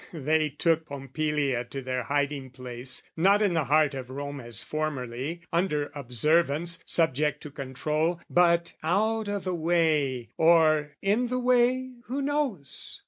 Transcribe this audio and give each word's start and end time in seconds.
They 0.13 0.49
took 0.49 0.87
Pompilia 0.87 1.63
to 1.65 1.79
their 1.79 2.01
hiding 2.01 2.49
place 2.49 3.03
Not 3.15 3.39
in 3.43 3.53
the 3.53 3.65
heart 3.65 3.93
of 3.93 4.09
Rome 4.09 4.39
as 4.39 4.63
formerly, 4.63 5.41
Under 5.53 5.91
observance, 5.93 6.81
subject 6.87 7.39
to 7.43 7.51
control 7.51 8.19
But 8.27 8.73
out 8.81 9.29
o' 9.29 9.37
the 9.37 9.53
way, 9.53 10.29
or 10.37 10.93
in 11.03 11.27
the 11.27 11.37
way, 11.37 11.91
who 12.07 12.19
knows? 12.23 12.99